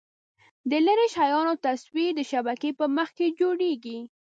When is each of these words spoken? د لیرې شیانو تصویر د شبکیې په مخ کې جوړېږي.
د 0.69 0.71
لیرې 0.85 1.07
شیانو 1.15 1.53
تصویر 1.65 2.11
د 2.15 2.21
شبکیې 2.31 2.71
په 2.79 2.85
مخ 2.95 3.09
کې 3.17 3.27
جوړېږي. 3.39 3.99